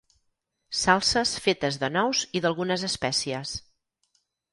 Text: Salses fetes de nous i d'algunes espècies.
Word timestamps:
Salses 0.77 1.33
fetes 1.47 1.77
de 1.83 1.89
nous 1.97 2.21
i 2.39 2.41
d'algunes 2.45 2.87
espècies. 2.89 3.53